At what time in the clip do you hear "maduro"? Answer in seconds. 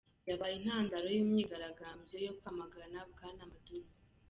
3.51-3.89